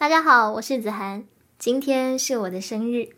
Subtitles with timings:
[0.00, 1.24] 大家好，我是子涵，
[1.58, 3.08] 今天是我的生日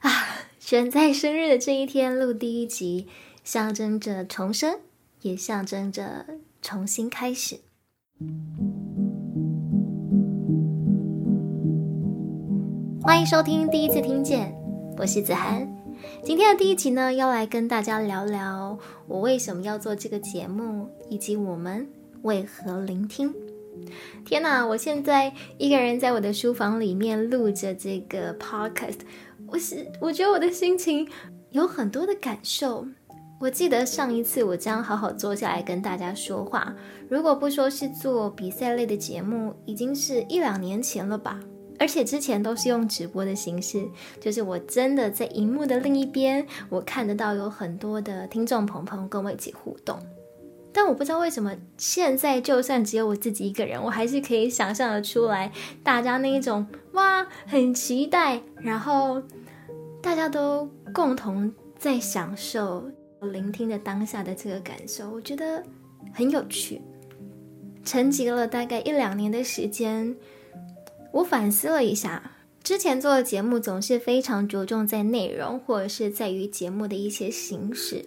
[0.00, 0.10] 啊！
[0.58, 3.08] 选在生日的这一天录第一集，
[3.44, 4.78] 象征着重生，
[5.20, 6.24] 也象征着
[6.62, 7.60] 重新开始。
[13.02, 14.54] 欢迎收听第一次听见，
[14.96, 15.70] 我是子涵。
[16.24, 21.86] 今天的第一集呢，要来跟大家聊聊我为什么要做这个节目，以及我们
[22.22, 23.34] 为何聆听。
[24.24, 24.66] 天哪！
[24.66, 29.00] 我现在一个人在我的书房里面录着这个 podcast，
[29.46, 31.08] 我是我觉得我的心情
[31.50, 32.86] 有很多的感受。
[33.40, 36.74] 我记得上一次我这样好好坐下来跟大家说话，
[37.08, 41.40] 如果不说是做比赛类的节目，已经是一两年前了吧。
[41.78, 43.84] 而且之前都是用直播的形式，
[44.20, 49.98] 就是我真的在荧幕的另一边，我看得到有很多的听众朋友跟我一起互动。
[50.72, 59.22] 但我不知道为什么，现在就算只有我自己一个人，我还是可以想象的出来，大家那一种哇，很期待，然后
[60.00, 62.84] 大家都共同在享受
[63.20, 65.62] 聆听的当下的这个感受，我觉得
[66.12, 66.80] 很有趣。
[67.84, 70.16] 沉寂了大概一两年的时间。
[71.12, 72.31] 我反思了一下，
[72.62, 78.04] 之前做的节目总是非常着重在内容，或者是在于节目的一些形式。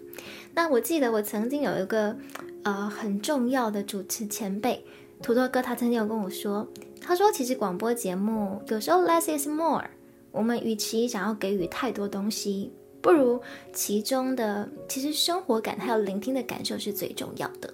[0.54, 2.16] 那我记得我曾经有一个
[2.64, 4.82] 呃很重要的主持前辈
[5.22, 6.66] 土豆哥，他曾经有跟我说，
[7.02, 9.84] 他说其实广播节目有时候 less is more，
[10.32, 13.42] 我们与其想要给予太多东西，不如
[13.74, 17.74] 其中的其实生活感还有聆听的感受是最重要的。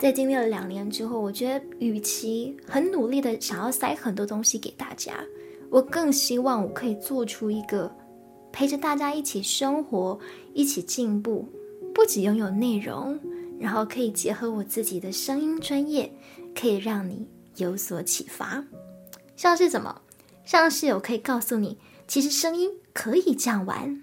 [0.00, 5.12] 在经历了两年之后，我觉得与其很努力的想要塞很多东西给大家，
[5.70, 7.94] 我更希望我可以做出一个
[8.52, 10.18] 陪着大家一起生活、
[10.54, 11.46] 一起进步，
[11.94, 13.18] 不只拥有内容，
[13.60, 16.12] 然后可以结合我自己的声音专业，
[16.54, 18.64] 可以让你有所启发。
[19.36, 20.00] 像是什么？
[20.44, 24.02] 像是我可以告诉你，其实声音可以这样玩。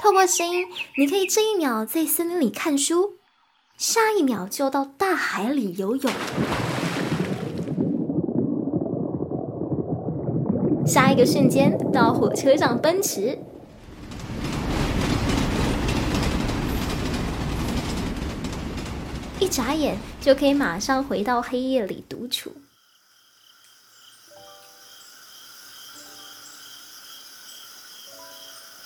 [0.00, 0.66] 透过声音，
[0.96, 3.18] 你可以这一秒在森林里看书，
[3.76, 6.12] 下一秒就到大海里游泳，
[10.86, 13.36] 下一个瞬间到火车上奔驰，
[19.40, 22.52] 一眨眼就可以马上回到黑夜里独处。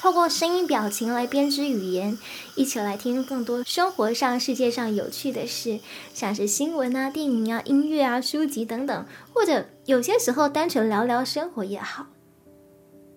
[0.08, 2.16] 透过声音、表情来编织语言，
[2.54, 5.80] 一起来听更多生活上、世界上有趣的事，
[6.14, 12.06] 像是新闻啊、电影啊、音乐啊、书籍等等，或者有些时候单纯聊聊生活也好。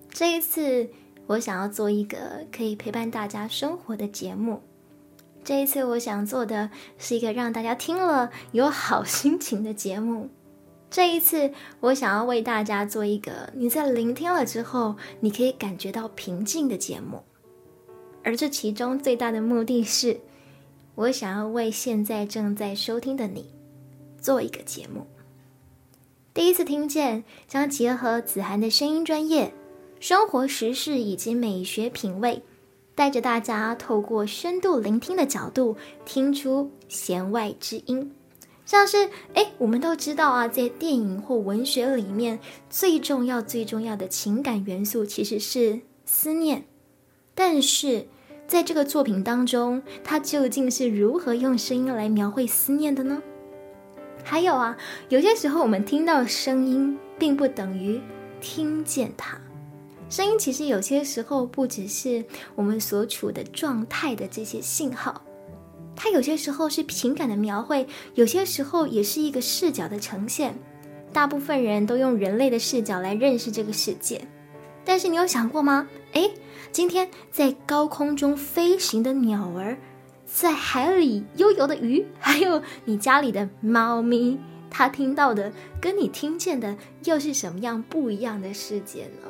[0.10, 0.90] 这一次，
[1.28, 4.62] 我想要做一个可以陪伴大家生活的节目。
[5.46, 10.30] 这一次，我想做的是一个让大家听了有好心情的节目。
[10.92, 17.24] 这一次，我想要为大家做一个你在聆听了之后，你可以感觉到平静的节目。
[18.24, 20.20] 而这其中最大的目的是，
[20.96, 23.46] 我想要为现在正在收听的你
[24.20, 25.08] 做一个节目。
[26.34, 29.54] 第一次听见，将结合子涵的声音专业、
[30.02, 32.44] 生活时事以及美学品味，
[32.96, 38.12] 带着大家透过深度聆听的角度，听出弦外之音。
[38.66, 42.40] 像是哎，我们都知道啊，在电影或文学里面，
[42.70, 46.66] 最重要、最重要的情感元素其实是思念。
[47.36, 48.08] 但是
[48.48, 53.22] 在这个作品当中，它究竟是如何用声音来描绘思念的呢？
[54.24, 54.78] 还有啊，
[55.10, 58.00] 有些时候我们听到声音，并不等于
[58.40, 59.40] 听见它。
[60.10, 62.24] 声音其实有些时候不只是
[62.54, 65.22] 我们所处的状态的这些信号。
[65.96, 70.56] 它有些时候是情感的描绘，有些时候也是一个视角的呈现。
[71.14, 74.22] 大部分人都用人类的视角来认识这个世界，
[74.86, 75.88] 但是你有想过吗？
[76.14, 76.32] 诶，
[76.72, 79.78] 今天在高空中飞行的鸟儿，
[80.26, 84.40] 在海里悠游的鱼，还有你家里的猫咪，
[84.70, 85.52] 它听到的
[85.82, 89.28] 跟你听见的又是什么样不一样的世界呢？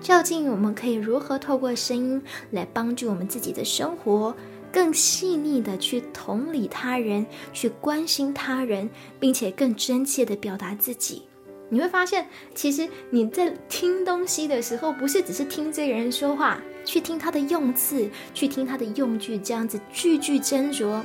[0.00, 4.34] 究竟我们可以如何透过声音来帮助我们自己的生活？
[4.74, 8.90] 更细腻的去同理他人，去关心他人，
[9.20, 11.22] 并且更真切的表达自己，
[11.68, 12.26] 你会发现，
[12.56, 21.00] 其实你在听东西的时候，不是只是听这个人说话，去听他的用字，去听他的用句，这样子句句斟酌，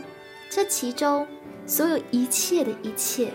[0.49, 1.27] 这其中
[1.67, 3.31] 所有一切的一切，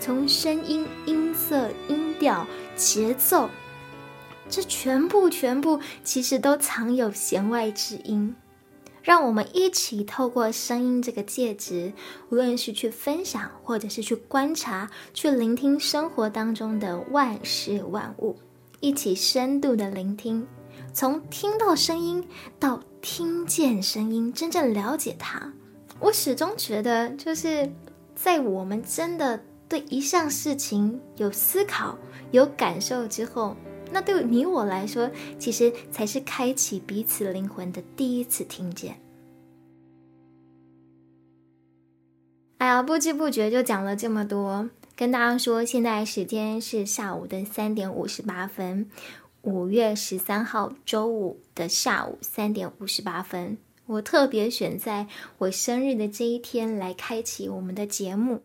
[0.00, 2.44] 从声音、音色、音调、
[2.74, 3.48] 节奏，
[4.48, 8.34] 这全部全部其实都藏有弦外之音。
[9.02, 11.92] 让我们一起透过声音这个介质，
[12.30, 18.36] 无论是去分享，或者是去观察，去聆听生活当中的万事万物，
[18.80, 20.46] 一起深度的聆听，
[20.92, 22.24] 从听到声音
[22.60, 25.52] 到听见声音，真正了解它。
[25.98, 27.70] 我始终觉得，就是
[28.14, 31.98] 在我们真的对一项事情有思考、
[32.30, 33.56] 有感受之后。
[33.92, 38.98] 那对你我来说，其实才是开启彼此灵魂的第一次听见。
[42.58, 48.88] 哎呀，不知不觉就讲了这么多，跟大家说，现在时间是下午的三点五十八分，
[49.42, 58.42] 五月十三号周五的下午三点五十八分，我特别选在我生日的这一天来开启我们的节目。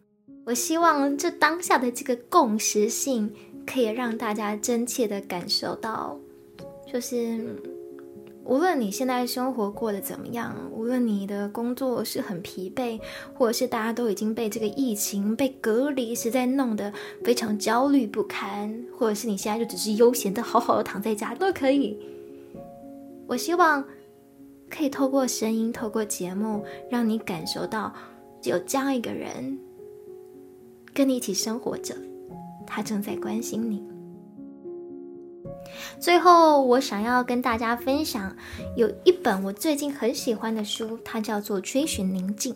[0.48, 3.34] 我希望这当下的这个共识性。
[3.68, 6.18] 可以让大家真切的感受到，
[6.92, 7.62] 就是
[8.46, 12.98] 无论你现在生活过得怎么样，无论你的工作是很疲惫，
[13.34, 16.94] 或者是大家都已经被这个疫情被隔离，实在弄得
[17.26, 22.00] 非常焦虑不堪，或者是你现在就只是悠闲的好好的躺在家都可以。
[23.28, 23.84] 我希望
[24.70, 27.94] 可以透过声音，透过节目，让你感受到
[28.44, 29.60] 有这样一个人
[30.94, 31.94] 跟你一起生活着。
[32.68, 33.82] 他正在关心你。
[36.00, 38.36] 最后，我想要跟大家分享
[38.76, 42.54] 有一本我最近很喜欢的书，它叫做《追寻宁静》。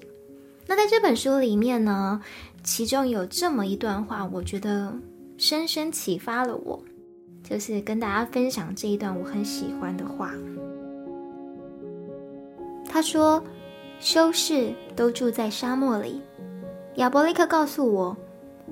[0.68, 2.22] 那在这本书里面呢，
[2.64, 4.94] 其中有这么一段话，我觉得
[5.38, 6.80] 深深启发了我，
[7.44, 10.34] 就是跟大家分享这一段我很喜欢的话。
[12.88, 13.44] 他说
[14.00, 16.22] ：“修士都住在沙漠里。”
[16.96, 18.16] 亚伯利克告诉我。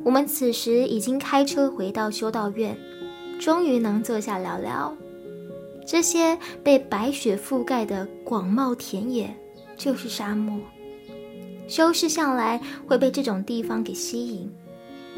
[0.04, 2.78] 我们此时已经开车回到修道院，
[3.40, 4.96] 终于能坐下聊聊。
[5.86, 9.36] 这些被白雪覆盖的广袤田野，
[9.76, 10.60] 就是沙漠。
[11.68, 14.50] 修士向来会被这种地方给吸引。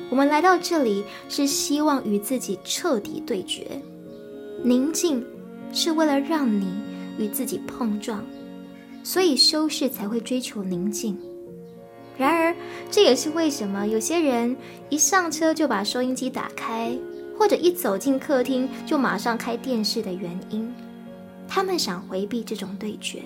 [0.10, 3.66] 我们来到这里是希望与自己彻底对决。
[4.64, 5.26] 宁静
[5.72, 6.68] 是为了让你
[7.18, 8.24] 与自己碰撞，
[9.04, 11.18] 所以修士才会追求宁静。
[12.22, 12.56] 然而，
[12.92, 14.56] 这也是为什么有些人
[14.90, 16.96] 一上车就把收音机打开，
[17.36, 20.72] 或者一走进客厅就马上开电视的原因。
[21.48, 23.24] 他们想回避这种对决。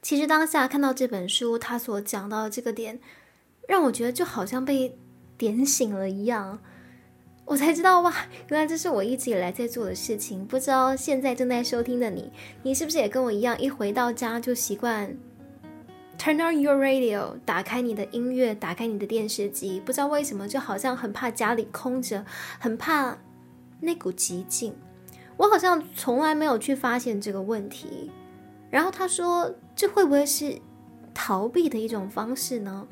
[0.00, 3.00] 其实当下看到这本书，他所讲到的这个点，
[3.66, 4.96] 让我觉得就好像被
[5.36, 6.60] 点醒了一样。
[7.44, 8.14] 我才知道哇，
[8.50, 10.46] 原来这是我一直以来在做的事情。
[10.46, 12.30] 不知道现在正在收听的你，
[12.62, 15.16] 你是不是也跟我一样，一回到家就习惯
[16.18, 19.80] ？Turn on your radio，打开你的音乐，打开你的电视机。
[19.80, 22.26] 不知道为什么，就好像很怕家里空着，
[22.58, 23.16] 很怕
[23.80, 24.74] 那股寂静。
[25.36, 28.10] 我好像从来没有去发现这个问题。
[28.70, 30.60] 然后他说，这会不会是
[31.14, 32.86] 逃避的一种方式呢？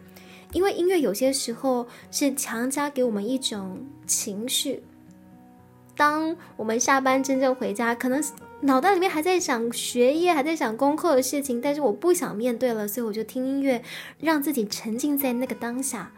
[0.52, 4.84] 因为音乐有些时候是强加给我们一种情绪。
[5.96, 8.22] 当我们下班真正回家，可能
[8.62, 13.82] 脑袋里面还在想学业，还在想功课的事情，但是我不想面对了，所以我就听音乐，
[14.18, 16.10] 让自己沉浸在那个当下，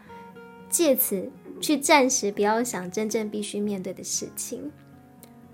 [0.69, 4.71] 借此去暂时不要想真正必须面对的事情。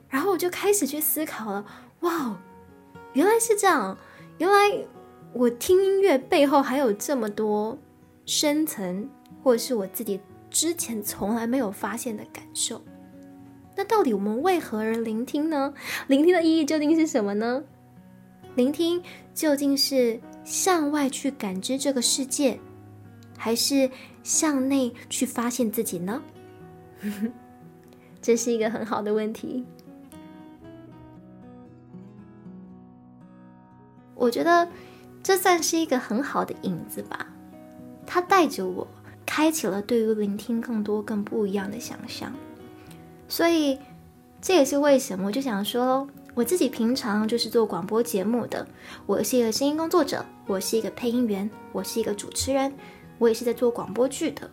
[0.08, 1.66] 然后我就开始去思考了，
[2.02, 2.40] 哇，
[3.14, 3.98] 原来是这样，
[4.38, 4.56] 原来
[5.34, 7.78] 我听音乐背后还有这么多
[8.26, 9.10] 深层，
[9.44, 12.82] 或者是我自己之前从来没有发现的感受。
[13.76, 15.74] 那到底我们为何而聆听呢？
[16.08, 17.64] 聆听的意义究竟是什么呢？
[18.56, 19.04] 聆听
[19.34, 22.60] 究竟是向外去感知这个世界，
[23.38, 23.92] 还是
[24.24, 26.22] 向内去发现自己呢？
[28.22, 29.66] 这是一个很好的问题。
[34.16, 34.70] 我觉得
[35.22, 37.28] 这算是一个很好的影子吧，
[38.08, 38.88] 它带着我
[39.26, 42.34] 开启了对于聆听更多、更不一样的想象。
[43.28, 43.80] 所以，
[44.42, 48.68] 这也是为什么我就想说，我自己平常就是做广播节目的，
[49.06, 52.74] 我是一个声音工作者，我是一个配音员，我是一个主持人，
[53.18, 54.50] 我也是在做广播剧的。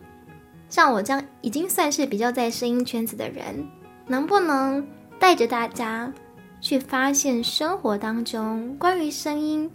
[0.69, 3.67] 像我这样已经算是比较在声音圈子的人，
[4.07, 4.87] 能不能
[5.19, 6.11] 带着大家
[6.59, 9.69] 去发现生活当中关于声音，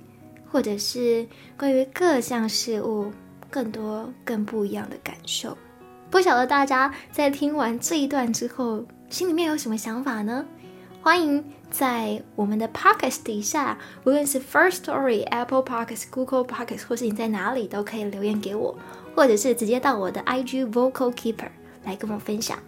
[0.51, 1.25] 或者是
[1.57, 3.13] 关于各项事物
[3.49, 5.57] 更多更不一样的感受？
[6.11, 10.45] 不晓得大家在听完这一段之后，心里面有什么想法呢？
[11.03, 18.75] 欢迎在我们的 Podcast 底下，无论是 First Story、Apple Podcast、Google Podcast，或是你在哪里都可以留言给我，
[19.15, 21.51] 或者是直接到我的 IG Vocal Keeper
[21.85, 22.59] 来跟我分享。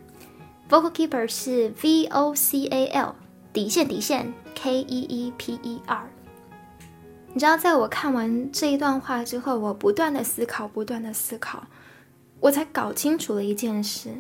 [0.69, 3.15] Vocal Keeper 是 V O C A L
[3.55, 6.11] 底线底线 K E E P E R
[7.33, 11.65] 你知道，在我看完这一段话之后，我不断的思考，不断的思考，
[12.41, 14.11] 我才搞清楚了一件事，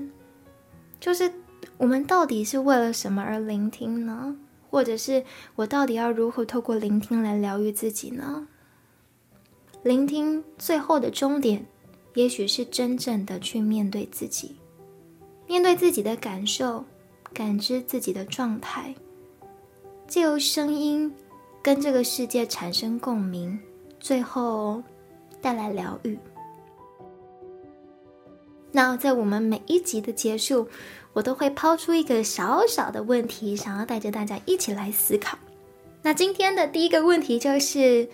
[1.00, 1.32] 就是
[1.76, 4.36] 我们到底是为了什么而聆听呢？
[4.70, 5.24] 或者是
[5.56, 8.46] 我到底要如何透过聆听来疗愈自己呢？
[9.82, 11.66] 聆听最后的终点，
[12.14, 14.56] 也许是真正的去面对自己，
[15.46, 16.84] 面对自己的感受，
[17.32, 18.94] 感知自己的状态，
[20.06, 21.12] 借由声音。
[21.62, 23.60] 跟这个世界产生共鸣，
[23.98, 24.82] 最后
[25.42, 26.18] 带来疗愈。
[28.72, 30.68] 那在我们每一集的结束，
[31.12, 35.38] 我都会抛出一个小小的问题，想要带着大家一起来思考。
[36.02, 38.08] 那今天的第一个问题就是：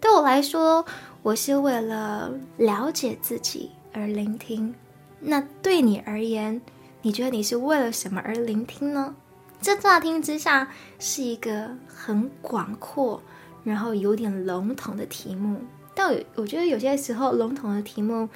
[0.00, 0.84] 对我来说，
[1.22, 4.74] 我是为了了解自己而聆听。
[5.18, 6.60] 那对你而言，
[7.02, 9.14] 你觉得你是为了什么而聆听呢？
[9.62, 13.20] 这乍听之下是一个很广阔，
[13.64, 15.62] 然后有点笼统的题目，
[15.94, 18.28] 但我我觉得有些时候笼统的题目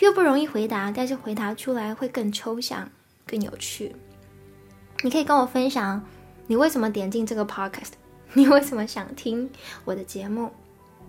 [0.00, 2.90] 又不容易回答，但是回答出来会更抽象、
[3.26, 3.94] 更有趣。
[5.02, 6.04] 你可以跟我分享
[6.46, 7.92] 你为什么点进这个 podcast，
[8.34, 9.50] 你为什么想听
[9.84, 10.50] 我的节目，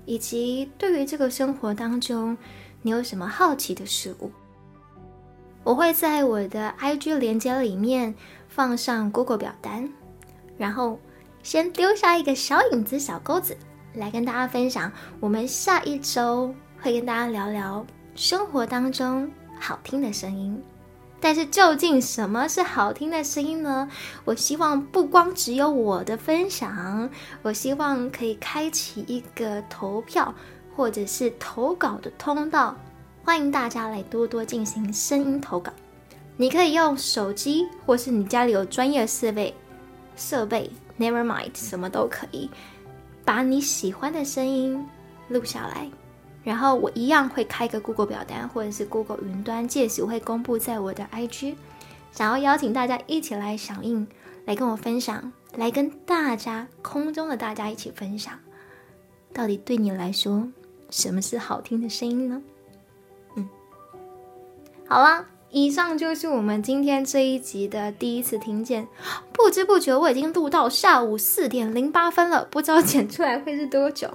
[0.05, 2.37] 以及对于这个生活当中
[2.81, 4.31] 你有什么好奇的事物。
[5.63, 8.13] 我会在我的 IG 连接里面。
[8.49, 9.89] 放上 Google 表单，
[10.59, 10.99] 然后
[11.41, 13.57] 先丢下一个小影子、小钩子，
[13.95, 14.91] 来跟大家分享。
[15.19, 17.83] 我们下一周会跟大家聊聊
[18.15, 19.29] 生活当中
[19.59, 20.61] 好听的声音。
[21.19, 23.89] 但是究竟什么是好听的声音呢？
[24.25, 27.09] 我希望不光只有我的分享，
[27.41, 30.35] 我希望可以开启一个投票
[30.75, 32.75] 或者是投稿的通道，
[33.23, 35.71] 欢迎大家来多多进行声音投稿。
[36.35, 39.55] 你可以用手机，或是你家里有专业设备，
[40.17, 42.49] 设备，Never mind，什么都可以，
[43.23, 44.85] 把你喜欢的声音
[45.29, 45.89] 录下来，
[46.43, 51.55] 然后我一样会开个 Google 表单，或者是 Google 云端，届时会公布在我的 IG，
[52.11, 54.05] 想要邀请大家一起来响应，
[54.45, 58.37] 来跟我分享，来跟大家空中的大家一起分享，
[59.33, 60.47] 到底对你来说，
[60.89, 62.41] 什么是好听的声音呢？
[63.35, 63.49] 嗯，
[64.87, 65.25] 好了。
[65.53, 68.87] 以上就是我们今天这一集的第一次听见。
[69.31, 74.09] 不知不觉我已经录到下午四点零八分了，不知道剪出来会是多久。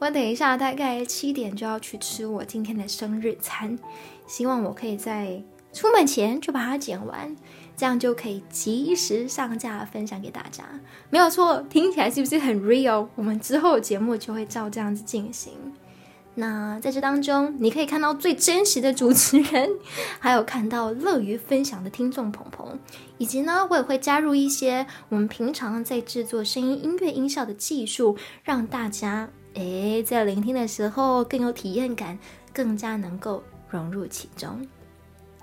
[0.00, 3.78] 我等一下大概七点就要去吃我今天的生日餐，
[4.26, 5.40] 希望我可以在
[5.72, 7.36] 出门前就把它剪完，
[7.76, 10.64] 这样就可以及时上架分享给大家。
[11.08, 13.06] 没有错，听起来是不是很 real？
[13.14, 15.52] 我们之后节目就会照这样子进行。
[16.40, 19.70] 那在这当中，你可以看到最真实的主持人，
[20.18, 22.78] 还有看到乐于分享的听众鹏鹏，
[23.18, 32.18] 以及呢，我也会加入一些我们平常在制作声音、音乐、音效的技术，让大家诶在聆听的时候更有体验感，
[32.54, 34.66] 更加能够融入其中。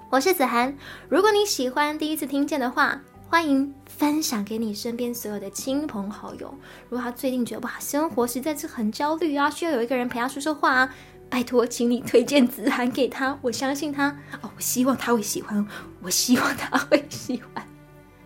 [0.10, 0.75] 我是子涵，
[1.10, 3.00] 如果你喜欢第一次听见的话。
[3.29, 6.57] 欢迎分享给你身边所有的亲朋好友。
[6.88, 10.93] 如果他最近觉得哇，生活实在是很焦虑啊，需要有一个人陪他说说话啊，
[11.29, 13.38] 拜托，请你推荐子涵给他。
[13.41, 14.07] 我相信他
[14.41, 15.67] 哦，我希望他会喜欢，
[16.01, 17.67] 我希望他会喜欢。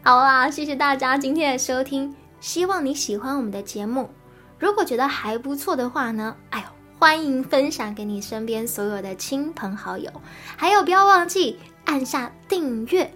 [0.03, 4.07] 好啦，谢谢大家今天的收听，希望你喜欢我们的节目。
[4.59, 6.65] 如果觉得还不错的话呢，哎呦，
[6.99, 10.11] 欢迎分享给你身边所有的亲朋好友，
[10.55, 13.11] 还有不要忘记按下订阅。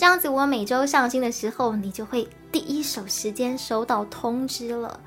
[0.00, 4.98] 这样子，我每周上新的时候，你就会第一手时间收到通知了。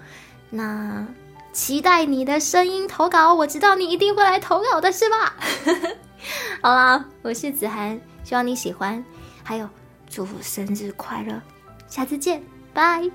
[0.51, 1.03] 那
[1.51, 5.33] 期待你的声音投稿，我知道你一定会来投稿的，是吧？
[6.61, 9.03] 好啦，我是子涵，希望你喜欢，
[9.41, 9.67] 还有
[10.07, 11.41] 祝福生日快乐，
[11.87, 13.09] 下次见，拜。